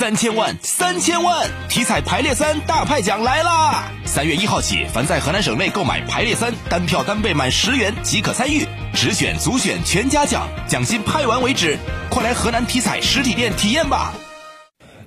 [0.00, 1.46] 三千万，三千万！
[1.68, 3.84] 体彩排列三大派奖来啦！
[4.06, 11.76] 三月一号起，凡在河南省内购买排列三，单票单倍满十元即可参与，直选、组选全家奖，奖金派完为止。
[12.08, 14.14] 快来河南体彩实体店体验吧！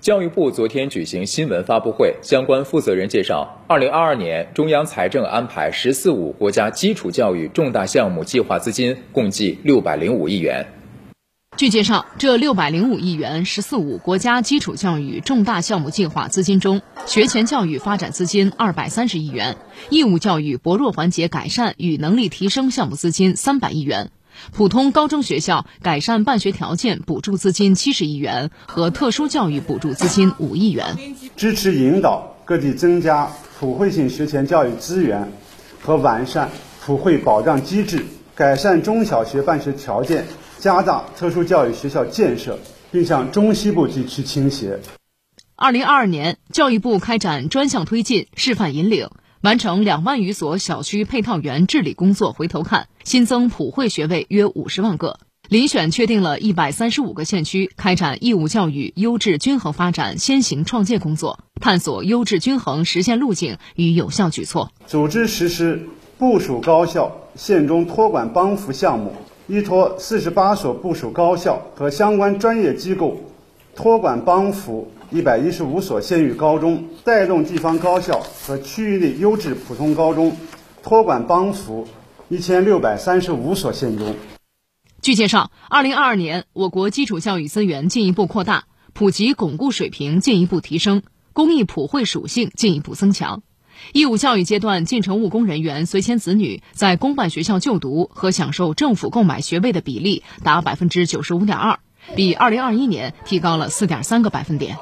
[0.00, 10.66] 教育部昨天举行新闻发布会，相关负责人介绍，二零二二年中央财政安排“十四五”国家基础教育重大项目计划资金共计六百零五亿元。
[11.60, 19.58] 据介绍，这六百零五亿元“十四五”国家基础教育重大项目计划资金中，学前教育发展资金二百三十亿元，
[19.90, 24.10] 义务教育薄弱环节改善与能力提升项目资金三百亿元。
[24.52, 30.96] 普通高中学校改善办学条件补助资金七十亿元和特殊教育补助资金五亿元，
[31.36, 35.30] 支持引导各地增加普惠性学前教育资源
[35.82, 36.48] 和完善
[36.86, 40.24] 普惠保障机制，改善中小学办学条件，
[40.60, 42.58] 加大特殊教育学校建设，
[42.92, 44.78] 并向中西部地区倾斜。
[45.56, 49.08] 二零二二年，教育部开展专项推进、示范引领。
[49.40, 69.14] 完成两万余所小区配套园治理工作，回头看新增普惠学位约五十万个，遴选确定了一百三十五个县区，开展义务教育优质均衡发展先行创建工作，探索优质均衡实现路径与有效举措，组织实施部署高校县中托管帮扶项目，
[69.50, 73.20] 依托四十八所部属高校和相关专业机构
[73.74, 74.90] 托管帮扶。
[75.12, 80.36] 一百一十五所县域高中带动地方高校和区域内优质普通高中
[80.84, 81.88] 托管帮扶
[82.28, 84.14] 一千六百三十五所县中。
[85.02, 93.42] 据介绍，二零二二年，我国基础教育资源进一步扩大，普及巩固水平进一步提升，公益普惠属性进一步增强。
[93.92, 101.78] 义务教育阶段进城务工人员随迁子女在公办学校就读和享受政府购买学位的比例达百分之九十五点二，
[102.14, 104.76] 比二零二一年提高了四点三个百分点。